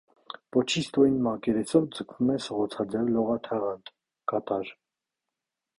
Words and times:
Պոչի 0.55 0.81
ստորին 0.85 1.19
մակերեսով 1.27 1.85
ձգվում 1.97 2.33
է 2.37 2.39
սղոցաձև 2.47 3.13
լողաթաղանթ 3.19 3.95
(կատար)։ 4.33 4.75